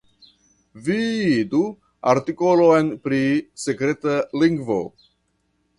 [0.87, 1.61] Vidu
[2.15, 3.23] artikolon pri
[3.67, 4.85] sekreta lingvo.